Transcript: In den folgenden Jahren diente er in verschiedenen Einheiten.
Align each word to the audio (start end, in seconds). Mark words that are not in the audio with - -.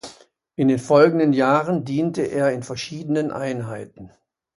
In 0.55 0.67
den 0.67 0.79
folgenden 0.79 1.31
Jahren 1.31 1.85
diente 1.85 2.23
er 2.23 2.51
in 2.53 2.63
verschiedenen 2.63 3.29
Einheiten. 3.31 4.11